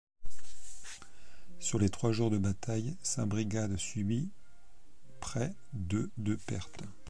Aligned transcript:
Sur 1.59 1.77
les 1.77 1.89
trois 1.89 2.11
jours 2.11 2.31
de 2.31 2.39
bataille, 2.39 2.97
sa 3.03 3.27
brigade 3.27 3.77
subit 3.77 4.31
près 5.19 5.53
de 5.73 6.09
de 6.17 6.33
pertes. 6.37 6.83